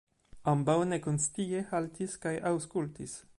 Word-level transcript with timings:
Ambaŭ 0.53 0.75
nekonscie 0.93 1.61
haltis 1.75 2.17
kaj 2.25 2.33
aŭskultis. 2.53 3.15